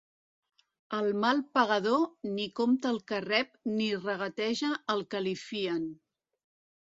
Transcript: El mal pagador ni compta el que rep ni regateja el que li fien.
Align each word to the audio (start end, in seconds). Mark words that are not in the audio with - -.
El 0.99 1.09
mal 1.23 1.41
pagador 1.57 2.07
ni 2.37 2.47
compta 2.59 2.89
el 2.93 2.97
que 3.11 3.19
rep 3.27 3.53
ni 3.75 3.89
regateja 4.07 4.71
el 4.95 5.03
que 5.13 5.21
li 5.27 5.35
fien. 5.43 5.85